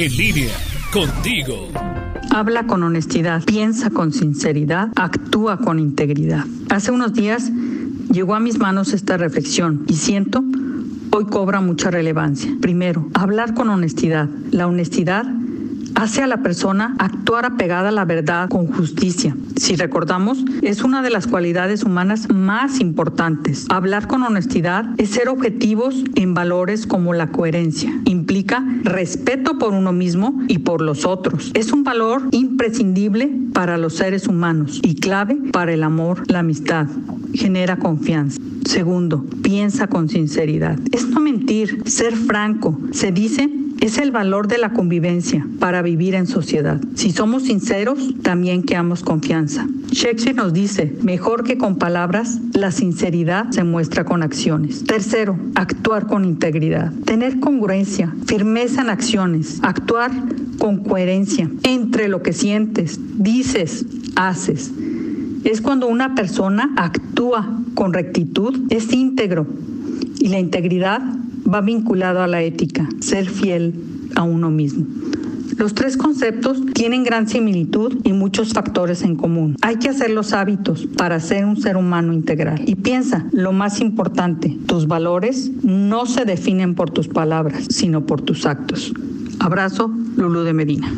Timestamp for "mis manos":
8.38-8.92